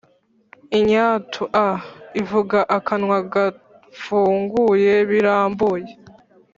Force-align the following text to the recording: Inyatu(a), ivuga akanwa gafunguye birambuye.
Inyatu(a), 0.79 1.67
ivuga 2.21 2.59
akanwa 2.77 3.17
gafunguye 3.33 4.93
birambuye. 5.09 5.89